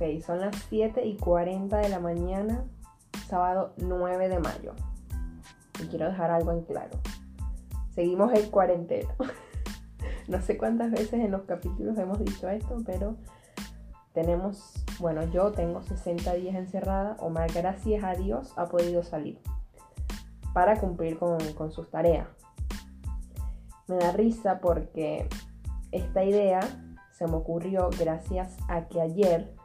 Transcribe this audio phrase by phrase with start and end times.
[0.00, 2.64] Ok, son las 7 y 40 de la mañana,
[3.28, 4.72] sábado 9 de mayo.
[5.78, 6.98] Y quiero dejar algo en claro.
[7.94, 9.14] Seguimos el cuarentena.
[10.28, 13.16] no sé cuántas veces en los capítulos hemos dicho esto, pero
[14.14, 17.18] tenemos, bueno, yo tengo 60 días encerrada.
[17.18, 19.38] Omar, gracias a Dios, ha podido salir
[20.54, 22.26] para cumplir con sus tareas.
[23.86, 25.28] Me da risa porque
[25.92, 26.60] esta idea
[27.12, 29.59] se me ocurrió gracias a que ayer,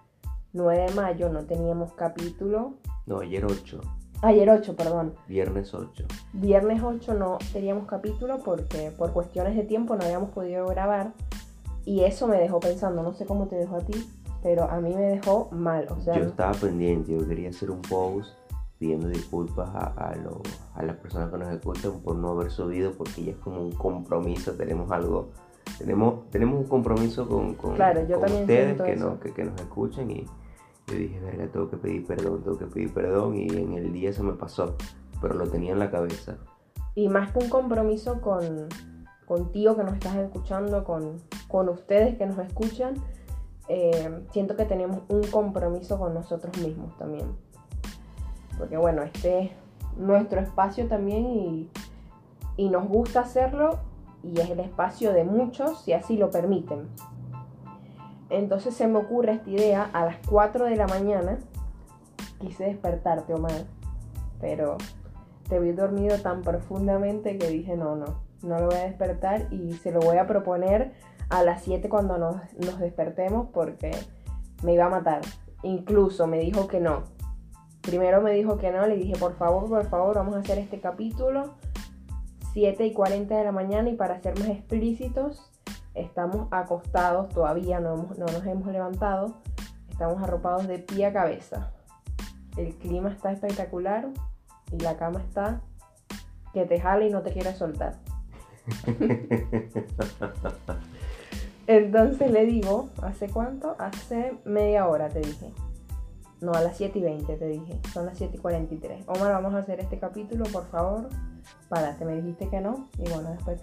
[0.55, 2.75] 9 de mayo, no teníamos capítulo.
[3.05, 3.81] No, ayer 8.
[4.21, 5.13] Ayer 8, perdón.
[5.27, 6.05] Viernes 8.
[6.33, 11.11] Viernes 8 no teníamos capítulo porque por cuestiones de tiempo no habíamos podido grabar.
[11.83, 14.09] Y eso me dejó pensando, no sé cómo te dejó a ti,
[14.41, 15.87] pero a mí me dejó mal.
[15.91, 18.33] O sea, Yo estaba pendiente, yo quería hacer un post
[18.79, 20.41] pidiendo disculpas a, a, lo-
[20.73, 23.71] a las personas que nos escuchan por no haber subido porque ya es como un
[23.73, 25.29] compromiso, tenemos algo,
[25.77, 29.55] tenemos, tenemos un compromiso con, con, Claro, yo con ustedes que, no, que, que nos
[29.61, 30.25] escuchan y
[30.87, 34.13] yo dije, verga, tengo que pedir perdón, tengo que pedir perdón y en el día
[34.13, 34.75] se me pasó,
[35.21, 36.37] pero lo tenía en la cabeza.
[36.93, 38.67] y más que un compromiso con
[39.25, 42.93] contigo que nos estás escuchando, con, con ustedes que nos escuchan,
[43.67, 47.35] eh, siento que tenemos un compromiso con nosotros mismos también.
[48.57, 49.51] Porque bueno, este es
[49.97, 51.69] nuestro espacio también y,
[52.57, 53.79] y nos gusta hacerlo
[54.23, 56.87] y es el espacio de muchos si así lo permiten.
[58.29, 61.37] Entonces se me ocurre esta idea a las 4 de la mañana.
[62.39, 63.65] Quise despertarte, Omar,
[64.39, 64.77] pero
[65.47, 69.73] te vi dormido tan profundamente que dije, no, no, no lo voy a despertar y
[69.73, 70.93] se lo voy a proponer
[71.29, 73.91] a las 7 cuando nos, nos despertemos porque
[74.63, 75.21] me iba a matar.
[75.63, 77.03] Incluso me dijo que no.
[77.81, 80.79] Primero me dijo que no, le dije, por favor, por favor, vamos a hacer este
[80.79, 81.53] capítulo
[82.55, 85.51] 7 y 40 de la mañana y para ser más explícitos,
[85.95, 89.35] estamos acostados, todavía no, hemos- no nos hemos levantado,
[89.89, 91.71] estamos arropados de pie a cabeza.
[92.57, 94.07] El clima está espectacular
[94.71, 95.61] y la cama está
[96.53, 97.95] que te jala y no te quiere soltar.
[101.67, 103.75] Entonces le digo, ¿hace cuánto?
[103.79, 105.51] Hace media hora te dije.
[106.41, 107.79] No, a las 7 y 20 te dije.
[107.93, 109.05] Son las 7 y 43.
[109.07, 111.09] Omar, vamos a hacer este capítulo, por favor.
[111.69, 112.87] Párate, me dijiste que no.
[112.97, 113.61] Y bueno, después.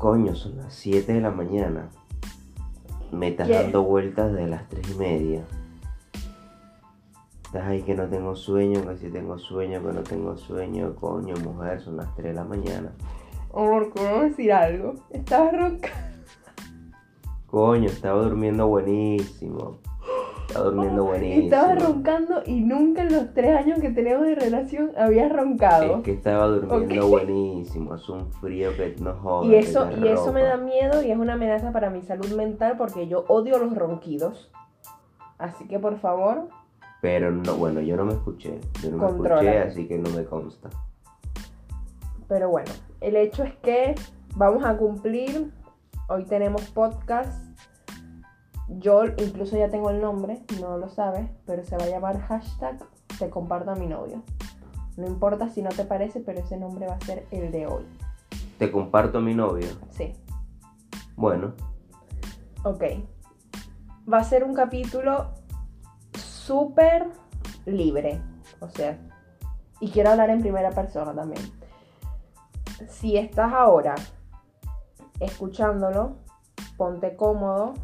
[0.00, 1.90] Coño, son las 7 de la mañana.
[3.12, 5.44] Me estás dando vueltas de las 3 y media.
[7.44, 10.94] Estás ahí que no tengo sueño, que si tengo sueño, que no tengo sueño.
[10.94, 12.92] Coño, mujer, son las 3 de la mañana.
[13.50, 14.94] Omar, ¿puedo decir algo?
[15.10, 15.90] Estaba ronca.
[17.48, 19.80] Coño, estaba durmiendo buenísimo.
[20.50, 21.44] Estaba durmiendo buenísimo.
[21.44, 25.98] Estaba roncando y nunca en los tres años que tenemos de relación había roncado.
[25.98, 27.94] Es que estaba durmiendo buenísimo.
[27.94, 29.46] Hace un frío que no joda.
[29.46, 32.74] Y eso, y eso me da miedo y es una amenaza para mi salud mental
[32.76, 34.50] porque yo odio los ronquidos.
[35.38, 36.48] Así que por favor,
[37.00, 38.60] Pero no, bueno, yo no me escuché.
[38.82, 40.68] Yo no me escuché, así que no me consta.
[42.28, 43.94] pero bueno, el hecho es que
[44.36, 45.50] vamos a cumplir.
[46.08, 47.49] Hoy tenemos podcast.
[48.78, 52.78] Yo incluso ya tengo el nombre, no lo sabes, pero se va a llamar hashtag
[53.18, 54.22] te comparto a mi novio.
[54.96, 57.84] No importa si no te parece, pero ese nombre va a ser el de hoy.
[58.58, 59.68] Te comparto a mi novio.
[59.90, 60.14] Sí.
[61.16, 61.54] Bueno,
[62.62, 62.84] Ok.
[64.12, 65.30] Va a ser un capítulo
[66.14, 67.08] súper
[67.64, 68.20] libre.
[68.60, 68.98] O sea,
[69.80, 71.42] y quiero hablar en primera persona también.
[72.88, 73.94] Si estás ahora
[75.20, 76.16] escuchándolo,
[76.76, 77.74] ponte cómodo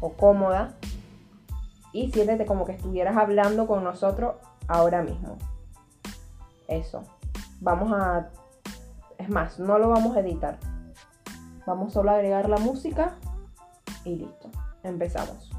[0.00, 0.74] o cómoda
[1.92, 4.34] y siéntete como que estuvieras hablando con nosotros
[4.68, 5.38] ahora mismo.
[6.68, 7.02] Eso.
[7.60, 8.30] Vamos a...
[9.18, 10.58] Es más, no lo vamos a editar.
[11.66, 13.14] Vamos solo a agregar la música
[14.04, 14.50] y listo.
[14.82, 15.50] Empezamos.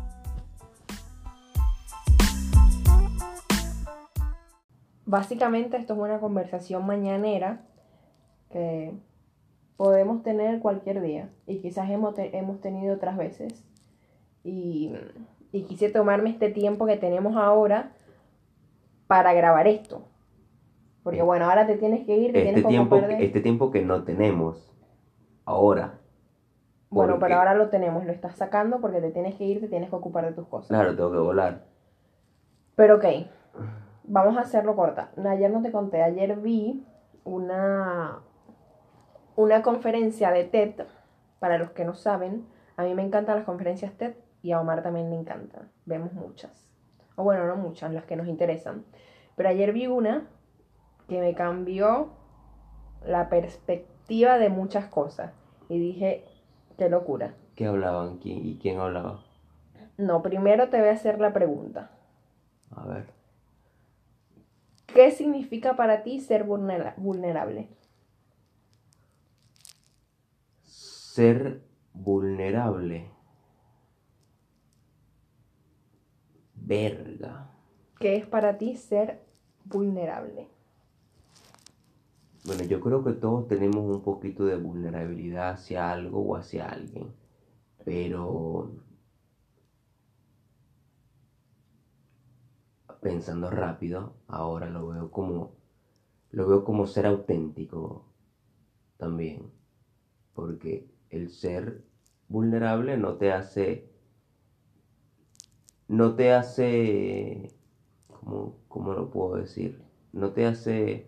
[5.05, 7.61] Básicamente esto es una conversación mañanera
[8.49, 8.93] que
[9.77, 13.63] podemos tener cualquier día y quizás hemos, hemos tenido otras veces.
[14.45, 14.93] Y,
[15.51, 17.93] y quise tomarme este tiempo que tenemos ahora
[19.07, 20.03] para grabar esto.
[21.03, 23.25] Porque bueno, ahora te tienes que ir, te este tienes tiempo, de...
[23.25, 24.71] este tiempo que no tenemos
[25.45, 25.99] ahora.
[26.89, 29.67] Bueno, porque- pero ahora lo tenemos, lo estás sacando porque te tienes que ir, te
[29.67, 30.69] tienes que ocupar de tus cosas.
[30.69, 31.65] Claro, tengo que volar.
[32.75, 33.05] Pero ok,
[34.03, 35.09] vamos a hacerlo corta.
[35.27, 36.85] Ayer no te conté, ayer vi
[37.23, 38.19] una,
[39.35, 40.85] una conferencia de TED.
[41.39, 42.45] Para los que no saben,
[42.77, 44.13] a mí me encantan las conferencias TED
[44.45, 45.71] y a Omar también le encantan.
[45.87, 46.69] Vemos muchas.
[47.15, 48.85] O bueno, no muchas, las que nos interesan.
[49.35, 50.27] Pero ayer vi una
[51.09, 52.09] que me cambió
[53.03, 55.33] la perspectiva de muchas cosas.
[55.67, 56.25] Y dije,
[56.77, 57.33] qué locura.
[57.55, 58.19] ¿Qué hablaban?
[58.19, 59.23] ¿Quién, ¿Y quién hablaba?
[59.97, 61.89] No, primero te voy a hacer la pregunta.
[62.69, 63.07] A ver.
[64.85, 67.67] ¿Qué significa para ti ser vulnera- vulnerable?
[70.61, 71.63] Ser
[71.93, 73.09] vulnerable.
[76.65, 77.51] Verga.
[77.99, 79.21] ¿Qué es para ti ser
[79.65, 80.47] vulnerable?
[82.43, 87.13] Bueno, yo creo que todos tenemos un poquito de vulnerabilidad hacia algo o hacia alguien.
[87.83, 88.71] Pero
[93.01, 95.51] pensando rápido, ahora lo veo como
[96.31, 98.05] lo veo como ser auténtico
[98.97, 99.51] también.
[100.33, 101.83] Porque el ser
[102.27, 103.94] vulnerable no te hace
[105.87, 107.55] no te hace
[108.07, 109.81] ¿cómo, cómo lo puedo decir?
[110.13, 111.05] No te hace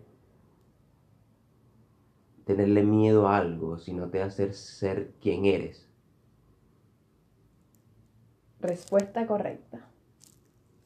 [2.44, 5.88] tenerle miedo a algo, sino te hace ser quien eres.
[8.60, 9.86] Respuesta correcta.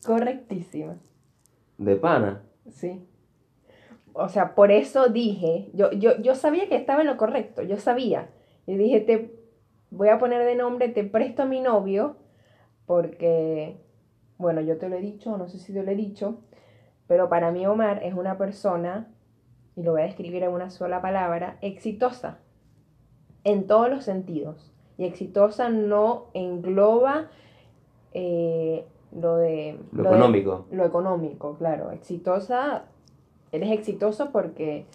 [0.05, 0.99] Correctísima.
[1.79, 2.43] De pana.
[2.69, 3.06] Sí.
[4.12, 7.79] O sea, por eso dije, yo, yo, yo sabía que estaba en lo correcto, yo
[7.79, 8.31] sabía.
[8.67, 9.35] Y dije, te
[9.91, 12.17] voy a poner de nombre, te presto a mi novio,
[12.87, 13.76] porque,
[14.38, 16.38] bueno, yo te lo he dicho, no sé si te lo he dicho,
[17.06, 19.08] pero para mí Omar es una persona,
[19.76, 22.38] y lo voy a describir en una sola palabra, exitosa,
[23.44, 24.73] en todos los sentidos.
[24.99, 27.29] Y exitosa no engloba
[28.12, 29.78] eh, lo de...
[29.93, 30.67] Lo económico.
[30.70, 31.90] lo económico, claro.
[31.90, 32.85] Exitosa,
[33.50, 34.87] eres exitoso porque,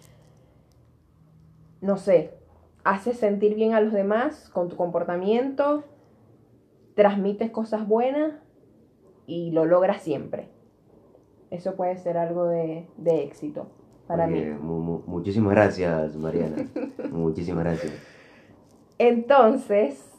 [1.80, 2.34] no sé,
[2.84, 5.84] haces sentir bien a los demás con tu comportamiento,
[6.98, 8.32] transmites cosas buenas
[9.24, 10.48] y lo logras siempre.
[11.52, 13.68] Eso puede ser algo de, de éxito
[14.08, 14.58] para Oye, mí.
[14.60, 16.56] mu- mu- muchísimas gracias, Mariana.
[17.12, 17.92] muchísimas gracias.
[18.98, 20.12] Entonces,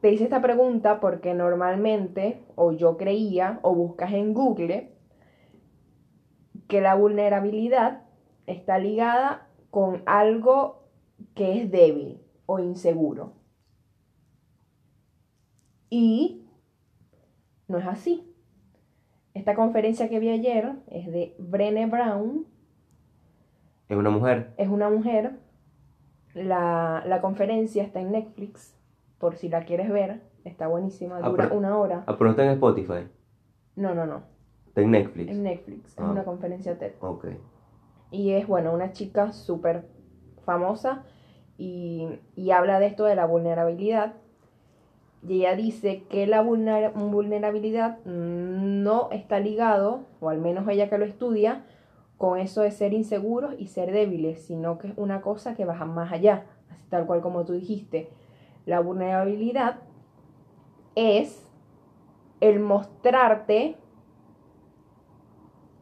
[0.00, 4.92] te hice esta pregunta porque normalmente, o yo creía, o buscas en Google,
[6.66, 8.04] que la vulnerabilidad
[8.46, 10.84] está ligada con algo
[11.34, 13.34] que es débil o inseguro.
[15.96, 16.42] Y
[17.68, 18.28] no es así.
[19.32, 22.46] Esta conferencia que vi ayer es de Brené Brown,
[23.88, 24.52] Es una mujer.
[24.56, 25.38] es una mujer.
[26.34, 28.76] La, la conferencia está en Netflix,
[29.18, 30.20] por si la quieres ver.
[30.44, 32.02] Está buenísima, Ah, dura una hora.
[32.08, 33.06] Ah, pero no está en Spotify.
[33.76, 34.22] No, no, no.
[34.66, 35.30] Está en Netflix.
[35.30, 35.92] En Netflix.
[35.92, 36.10] Es Ah.
[36.10, 36.94] una conferencia TED.
[36.98, 37.26] Ok.
[38.10, 39.86] Y es, bueno, una chica súper
[40.44, 41.04] famosa
[41.56, 44.14] y, y habla de esto de la vulnerabilidad.
[45.26, 50.98] Y ella dice que la vulner- vulnerabilidad no está ligado, o al menos ella que
[50.98, 51.64] lo estudia,
[52.18, 55.84] con eso de ser inseguros y ser débiles, sino que es una cosa que baja
[55.86, 58.10] más allá, así tal cual como tú dijiste.
[58.66, 59.80] La vulnerabilidad
[60.94, 61.50] es
[62.40, 63.76] el mostrarte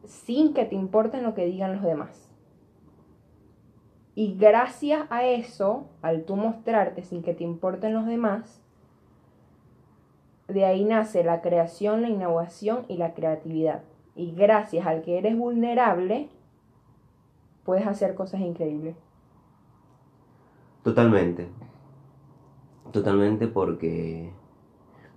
[0.05, 2.29] sin que te importen lo que digan los demás.
[4.15, 8.62] Y gracias a eso, al tú mostrarte sin que te importen los demás,
[10.53, 13.83] de ahí nace la creación, la innovación y la creatividad.
[14.15, 16.29] Y gracias al que eres vulnerable,
[17.63, 18.95] puedes hacer cosas increíbles.
[20.83, 21.49] Totalmente.
[22.91, 24.31] Totalmente porque,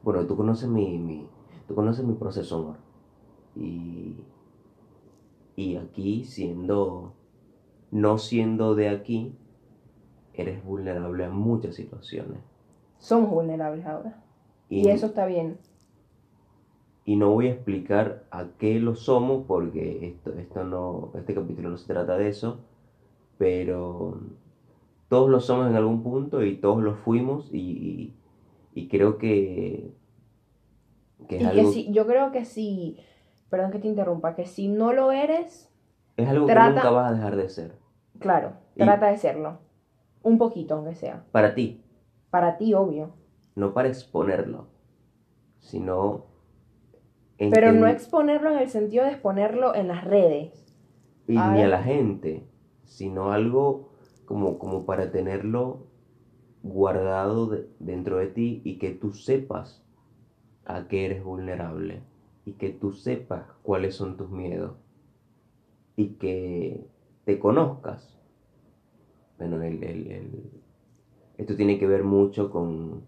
[0.03, 1.29] bueno, tú conoces mi, mi,
[1.69, 2.77] tú conoces mi proceso, amor.
[3.55, 4.17] Y,
[5.57, 7.13] y aquí siendo,
[7.91, 9.37] no siendo de aquí,
[10.33, 12.39] eres vulnerable a muchas situaciones.
[12.99, 14.23] Somos vulnerables ahora.
[14.71, 15.59] Y, eso está bien.
[17.05, 21.71] y no voy a explicar a qué lo somos porque esto, esto no, este capítulo
[21.71, 22.59] no se trata de eso,
[23.39, 24.21] pero
[25.09, 28.15] todos lo somos en algún punto y todos lo fuimos y, y-
[28.75, 29.91] y creo que,
[31.29, 32.99] que es Y que algo, si, yo creo que si,
[33.51, 35.71] perdón que te interrumpa, que si no lo eres,
[36.19, 37.73] es algo trata- que nunca vas a dejar de ser.
[38.21, 39.59] claro, trata de serlo.
[40.23, 41.25] Un poquito, aunque sea.
[41.33, 41.81] Para ti,
[42.31, 43.11] Para ti, obvio.
[43.57, 44.69] No para exponerlo,
[45.61, 46.27] sino...
[47.51, 50.65] Pero no exponerlo en el sentido de exponerlo en las redes.
[51.29, 52.47] y ni a la gente,
[52.85, 53.91] sino algo
[54.27, 55.87] como, como para tenerlo
[56.63, 59.83] guardado de- dentro de ti y que tú sepas
[60.65, 62.03] a qué eres vulnerable
[62.45, 64.73] y que tú sepas cuáles son tus miedos
[65.97, 66.87] y que
[67.25, 68.17] te conozcas.
[69.39, 70.51] Bueno, el, el- el-
[71.39, 73.03] esto tiene que ver mucho con,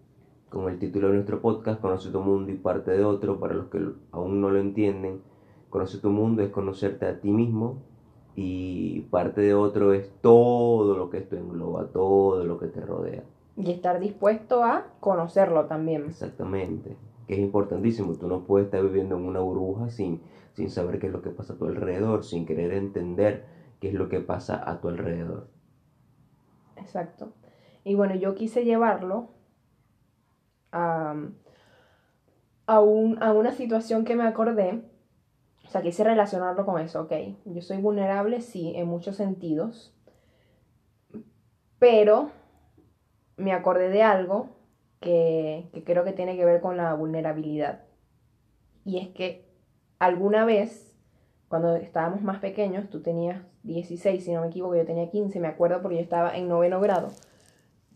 [0.51, 3.67] con el título de nuestro podcast, Conoce tu mundo y parte de otro, para los
[3.67, 3.81] que
[4.13, 5.21] aún no lo entienden.
[5.69, 7.83] Conoce tu mundo es conocerte a ti mismo
[8.35, 13.25] y parte de otro es todo lo que esto engloba, todo lo que te rodea.
[13.57, 16.07] Y estar dispuesto a conocerlo también.
[16.07, 16.97] Exactamente.
[17.27, 18.15] que es importantísimo.
[18.15, 20.23] Tú no puedes estar viviendo en una burbuja sin,
[20.55, 23.45] sin saber qué es lo que pasa a tu alrededor, sin querer entender
[23.81, 25.49] qué es lo que pasa a tu alrededor.
[26.77, 27.33] Exacto.
[27.85, 29.29] Y bueno, yo quise llevarlo
[30.73, 31.15] a,
[32.67, 34.83] a, un, a una situación que me acordé.
[35.67, 37.13] O sea, quise relacionarlo con eso, ok.
[37.45, 39.95] Yo soy vulnerable, sí, en muchos sentidos.
[41.79, 42.31] Pero
[43.37, 44.49] me acordé de algo
[45.01, 47.85] que, que creo que tiene que ver con la vulnerabilidad.
[48.85, 49.47] Y es que
[49.99, 50.97] alguna vez,
[51.49, 55.49] cuando estábamos más pequeños, tú tenías 16, si no me equivoco, yo tenía 15, me
[55.49, 57.11] acuerdo porque yo estaba en noveno grado.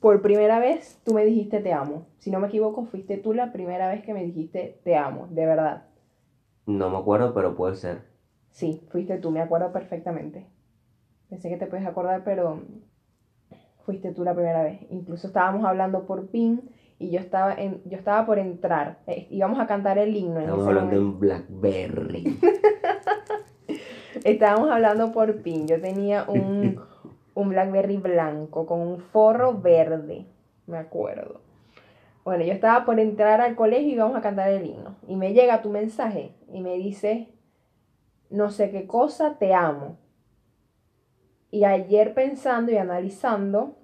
[0.02, 2.09] Por primera vez tú me dijiste te amo.
[2.18, 5.47] Si no me equivoco, fuiste tú la primera vez que me dijiste te amo, de
[5.47, 5.85] verdad.
[6.66, 8.02] No me acuerdo, pero puede ser.
[8.50, 10.44] Sí, fuiste tú, me acuerdo perfectamente.
[11.30, 12.62] Pensé que te puedes acordar, pero
[13.87, 14.80] fuiste tú la primera vez.
[14.90, 16.68] Incluso estábamos hablando por PIN
[16.99, 18.99] y yo estaba en, yo estaba por entrar.
[19.06, 20.40] Eh, íbamos a cantar el himno.
[20.40, 20.97] Ese hablando momento.
[20.97, 22.40] en Blackberry.
[24.25, 25.68] Estábamos hablando por PIN.
[25.68, 26.80] Yo tenía un,
[27.34, 30.26] un Blackberry blanco con un forro verde.
[30.66, 31.40] Me acuerdo.
[32.24, 34.96] Bueno, yo estaba por entrar al colegio y íbamos a cantar el himno.
[35.08, 37.28] Y me llega tu mensaje y me dice,
[38.30, 39.98] no sé qué cosa, te amo.
[41.50, 43.76] Y ayer pensando y analizando,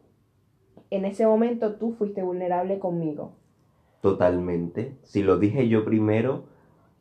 [0.90, 3.32] en ese momento tú fuiste vulnerable conmigo.
[4.00, 4.96] Totalmente.
[5.02, 6.44] Si lo dije yo primero,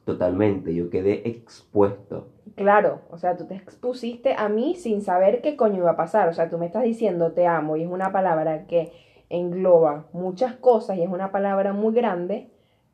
[0.08, 0.74] totalmente.
[0.74, 2.30] Yo quedé expuesto.
[2.56, 6.30] Claro, o sea, tú te expusiste a mí sin saber qué coño iba a pasar.
[6.30, 8.94] O sea, tú me estás diciendo te amo y es una palabra que
[9.28, 12.50] engloba muchas cosas y es una palabra muy grande.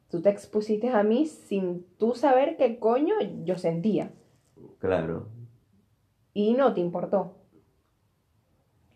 [0.09, 4.11] Tú te expusiste a mí sin tú saber qué coño yo sentía.
[4.79, 5.27] Claro.
[6.33, 7.35] Y no te importó.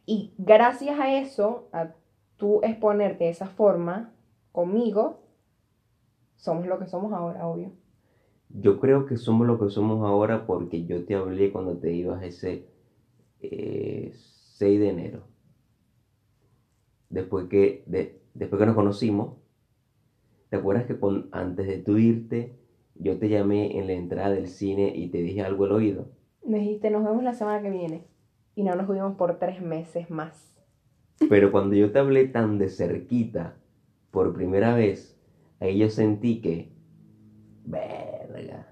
[0.07, 1.89] Y gracias a eso, a
[2.38, 4.12] tú exponerte de esa forma
[4.51, 5.19] conmigo,
[6.36, 7.74] somos lo que somos ahora, obvio.
[8.49, 12.23] Yo creo que somos lo que somos ahora porque yo te hablé cuando te ibas
[12.23, 12.65] ese
[13.41, 15.23] eh, 6 de enero.
[17.09, 19.35] Después que, de- después que nos conocimos,
[20.49, 22.53] ¿te acuerdas que con- antes de tú irte,
[22.95, 26.09] yo te llamé en la entrada del cine y te dije algo al oído?
[26.45, 28.05] Me dijiste, nos vemos la semana que viene.
[28.55, 30.55] Y no nos vimos por tres meses más.
[31.29, 33.57] Pero cuando yo te hablé tan de cerquita,
[34.11, 35.19] por primera vez,
[35.59, 36.71] ahí yo sentí que,
[37.67, 38.65] verga,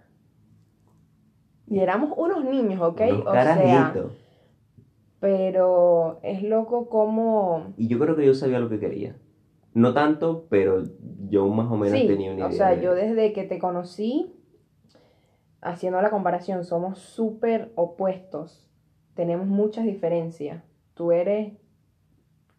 [1.68, 3.02] Y éramos unos niños, ¿ok?
[3.02, 3.94] unos o sea,
[5.20, 7.74] pero es loco como...
[7.78, 9.16] Y yo creo que yo sabía lo que quería.
[9.74, 10.84] No tanto, pero
[11.30, 12.50] yo más o menos Sí, tenía una idea.
[12.50, 14.32] o sea, de- yo desde que te conocí,
[15.62, 18.68] haciendo la comparación, somos súper opuestos.
[19.16, 20.64] Tenemos muchas diferencias.
[20.94, 21.54] Tú eres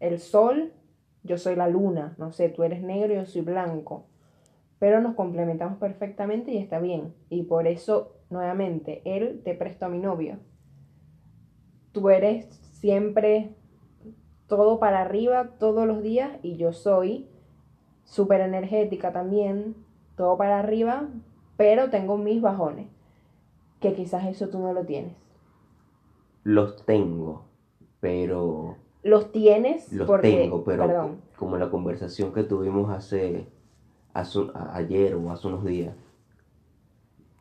[0.00, 0.72] el sol,
[1.22, 2.14] yo soy la luna.
[2.18, 4.06] No sé, tú eres negro, yo soy blanco.
[4.78, 7.14] Pero nos complementamos perfectamente y está bien.
[7.30, 10.38] Y por eso, nuevamente, él te prestó a mi novio.
[11.92, 13.54] Tú eres siempre
[14.46, 17.28] todo para arriba todos los días y yo soy
[18.04, 19.74] súper energética también,
[20.16, 21.08] todo para arriba,
[21.56, 22.88] pero tengo mis bajones,
[23.80, 25.14] que quizás eso tú no lo tienes.
[26.44, 27.44] Los tengo,
[28.00, 28.76] pero...
[29.02, 33.46] Los tienes Los porque, tengo, pero perdón, como la conversación que tuvimos hace,
[34.16, 34.40] hace
[34.72, 35.94] ayer o hace unos días,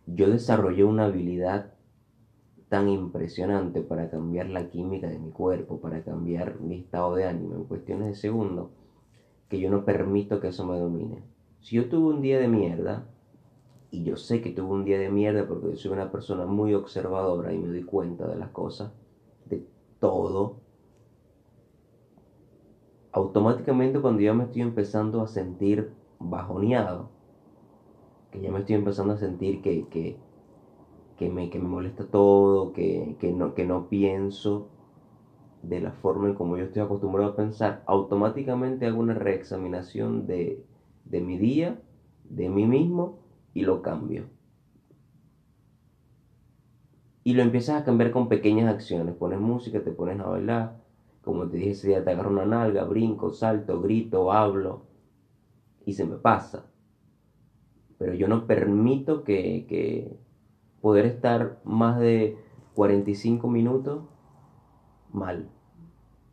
[0.06, 1.74] yo desarrollé una habilidad
[2.68, 7.56] tan impresionante para cambiar la química de mi cuerpo, para cambiar mi estado de ánimo
[7.56, 8.72] en cuestiones de segundos,
[9.48, 11.24] que yo no permito que eso me domine.
[11.62, 13.08] Si yo tuve un día de mierda,
[13.90, 16.74] y yo sé que tuve un día de mierda porque yo soy una persona muy
[16.74, 18.92] observadora y me doy cuenta de las cosas,
[19.46, 19.66] de
[20.00, 20.58] todo,
[23.14, 27.10] automáticamente cuando yo me estoy empezando a sentir bajoneado,
[28.32, 30.18] que ya me estoy empezando a sentir que, que,
[31.18, 34.70] que, me, que me molesta todo, que, no, que no pienso
[35.62, 40.64] de la forma en como yo estoy acostumbrado a pensar, automáticamente hago una reexaminación de,
[41.06, 41.80] de mi día,
[42.24, 43.20] de mí mismo
[43.54, 44.26] y lo cambio.
[47.24, 49.16] Y lo empiezas a cambiar con pequeñas acciones.
[49.16, 50.78] Pones música, te pones a bailar.
[51.24, 54.84] Como te dije ese día, te agarro una nalga, brinco, salto, grito, hablo.
[55.86, 56.66] Y se me pasa.
[57.98, 60.18] Pero yo no permito que, que
[60.82, 62.38] poder estar más de
[62.74, 64.04] 45 minutos
[65.12, 65.48] mal.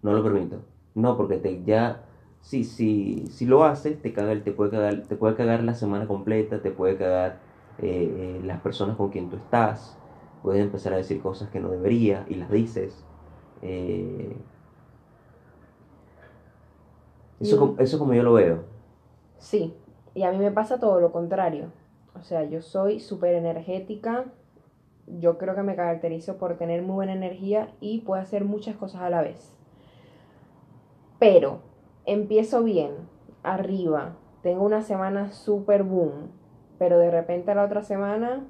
[0.02, 0.62] No lo permito.
[0.94, 2.02] No, porque te ya
[2.42, 6.06] si, si, si lo haces, te, caga, te, puede cagar, te puede cagar la semana
[6.06, 7.38] completa, te puede cagar
[7.78, 9.96] eh, eh, las personas con quien tú estás,
[10.42, 13.04] puedes empezar a decir cosas que no deberías y las dices.
[13.62, 14.36] Eh,
[17.40, 18.71] eso, eso como yo lo veo.
[19.42, 19.74] Sí,
[20.14, 21.72] Y a mí me pasa todo lo contrario.
[22.18, 24.26] O sea, yo soy súper energética.
[25.06, 29.00] Yo creo que me caracterizo por tener muy buena energía y puedo hacer muchas cosas
[29.02, 29.54] a la vez.
[31.18, 31.60] Pero
[32.04, 32.92] empiezo bien,
[33.42, 36.30] arriba, tengo una semana súper boom,
[36.78, 38.44] pero de repente la otra semana,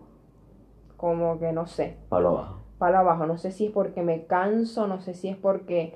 [0.97, 2.59] como que no sé, Palo abajo.
[2.79, 3.27] palo abajo.
[3.27, 5.95] No sé si es porque me canso, no sé si es porque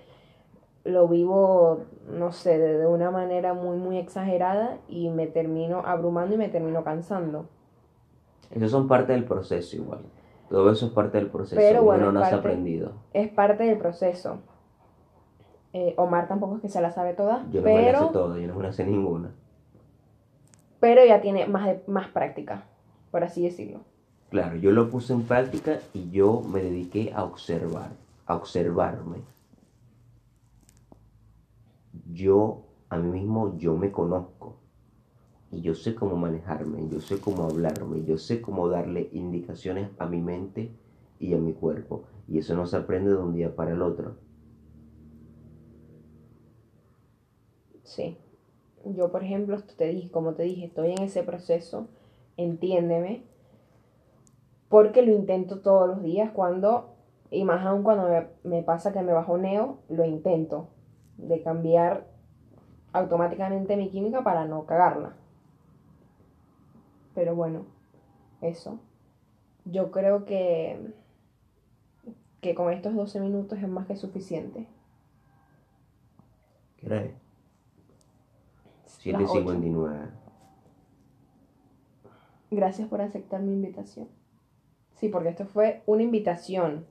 [0.87, 6.35] lo vivo, no sé, de, de una manera muy, muy exagerada y me termino abrumando
[6.35, 7.47] y me termino cansando.
[8.51, 10.01] Esos son parte del proceso igual.
[10.49, 11.57] Todo eso es parte del proceso.
[11.57, 12.93] Pero bueno, no has aprendido.
[13.13, 14.39] Es parte del proceso.
[15.73, 18.13] Eh, Omar tampoco es que se la sabe toda, Yo no me la sé pero,
[18.13, 19.31] todo, yo no me la sé ninguna.
[20.81, 22.63] pero ya tiene más, de- más práctica,
[23.11, 23.81] por así decirlo.
[24.31, 27.91] Claro, yo lo puse en práctica y yo me dediqué a observar,
[28.27, 29.19] a observarme.
[32.17, 34.57] Yo, a mí mismo, yo me conozco.
[35.51, 40.07] Y yo sé cómo manejarme, yo sé cómo hablarme, yo sé cómo darle indicaciones a
[40.07, 40.71] mi mente
[41.21, 42.05] y a mi cuerpo.
[42.27, 44.17] Y eso no se aprende de un día para el otro.
[47.85, 48.17] Sí.
[48.87, 51.89] Yo, por ejemplo, te dije, como te dije, estoy en ese proceso,
[52.39, 53.25] entiéndeme,
[54.71, 56.95] porque lo intento todos los días cuando,
[57.31, 60.69] y más aún cuando me, me pasa que me bajoneo, lo intento,
[61.17, 62.07] de cambiar
[62.93, 65.15] automáticamente mi química para no cagarla.
[67.15, 67.67] Pero bueno,
[68.41, 68.79] eso.
[69.65, 70.93] Yo creo que,
[72.41, 74.69] que con estos 12 minutos es más que suficiente.
[76.77, 77.13] ¿Qué hora es?
[79.07, 79.41] Las ocho.
[79.41, 80.11] 7.59.
[82.51, 84.09] Gracias por aceptar mi invitación.
[84.95, 86.87] Sí, porque esto fue una invitación.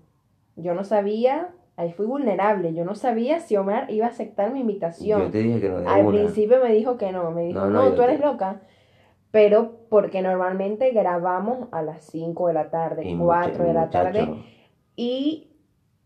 [0.55, 4.62] Yo no sabía, ahí fui vulnerable, yo no sabía si Omar iba a aceptar mi
[4.62, 5.22] invitación.
[5.24, 6.17] Yo te dije que no de Al una.
[6.17, 8.61] principio me dijo que no, me dijo, No, no, tú eres te- loca.
[9.31, 13.90] Pero porque normalmente grabamos a las 5 de la tarde, Y 4 mucha- de la
[13.90, 14.29] tarde
[14.96, 15.50] y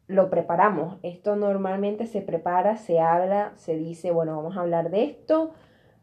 [0.08, 0.98] lo preparamos.
[1.04, 5.52] Esto normalmente se prepara, se habla, se dice, bueno, vamos a hablar de esto,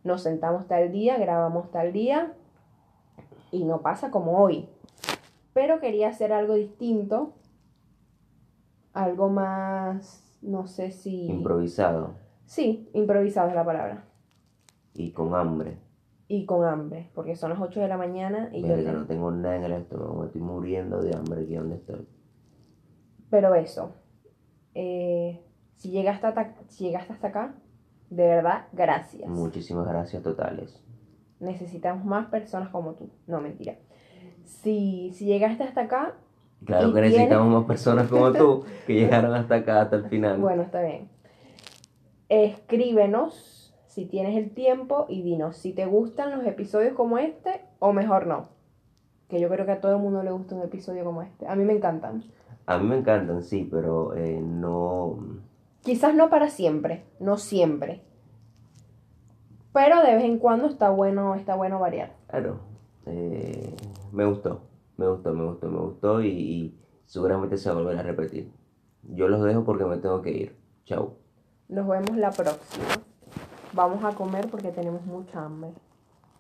[0.04, 2.32] nos sentamos tal día, grabamos tal día
[3.50, 4.68] y no pasa como hoy.
[5.52, 7.32] Pero quería hacer algo distinto,
[8.96, 11.26] algo más, no sé si...
[11.26, 12.14] Improvisado
[12.46, 14.04] sí, improvisado es la palabra.
[14.94, 15.78] y con hambre.
[16.28, 18.68] Y con hambre, porque son las 8 de la mañana y yo...
[18.68, 21.76] Verga, te- no tengo nada en el estómago, me estoy muriendo de hambre aquí donde
[21.76, 22.08] estoy.
[23.30, 23.92] Pero eso,
[24.74, 25.44] eh,
[25.76, 27.54] si, llegaste hasta, si llegaste hasta acá,
[28.10, 29.28] de verdad, gracias.
[29.28, 30.82] Muchísimas gracias totales.
[31.40, 33.10] Necesitamos más personas como tú.
[33.26, 33.76] No, mentira.
[34.44, 36.14] Si, si llegaste hasta acá,
[36.66, 40.38] Claro que necesitamos más personas como tú que llegaron hasta acá, hasta el final.
[40.38, 41.08] bueno, está bien.
[42.28, 47.92] Escríbenos si tienes el tiempo y dinos si te gustan los episodios como este o
[47.92, 48.48] mejor no.
[49.28, 51.48] Que yo creo que a todo el mundo le gusta un episodio como este.
[51.48, 52.24] A mí me encantan.
[52.66, 55.18] A mí me encantan, sí, pero eh, no...
[55.82, 58.02] Quizás no para siempre, no siempre.
[59.72, 62.12] Pero de vez en cuando está bueno, está bueno variar.
[62.28, 62.58] Claro,
[63.06, 63.74] eh,
[64.12, 64.62] me gustó,
[64.96, 68.52] me gustó, me gustó, me gustó y, seguramente se va a volver a repetir.
[69.02, 70.56] Yo los dejo porque me tengo que ir.
[70.84, 71.14] Chau.
[71.68, 72.86] Nos vemos la próxima.
[73.72, 75.72] Vamos a comer porque tenemos mucha hambre.